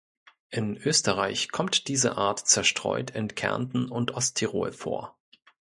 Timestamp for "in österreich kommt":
0.49-1.87